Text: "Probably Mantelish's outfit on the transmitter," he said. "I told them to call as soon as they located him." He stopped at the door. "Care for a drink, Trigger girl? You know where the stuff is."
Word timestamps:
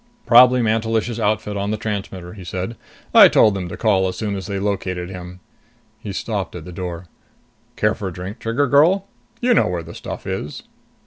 "Probably 0.25 0.63
Mantelish's 0.63 1.19
outfit 1.19 1.55
on 1.55 1.69
the 1.69 1.77
transmitter," 1.77 2.33
he 2.33 2.43
said. 2.43 2.75
"I 3.13 3.27
told 3.27 3.53
them 3.53 3.69
to 3.69 3.77
call 3.77 4.07
as 4.07 4.17
soon 4.17 4.35
as 4.35 4.47
they 4.47 4.57
located 4.57 5.11
him." 5.11 5.41
He 5.99 6.11
stopped 6.11 6.55
at 6.55 6.65
the 6.65 6.71
door. 6.71 7.05
"Care 7.75 7.93
for 7.93 8.07
a 8.07 8.11
drink, 8.11 8.39
Trigger 8.39 8.65
girl? 8.65 9.05
You 9.41 9.53
know 9.53 9.67
where 9.67 9.83
the 9.83 9.93
stuff 9.93 10.25
is." 10.25 10.63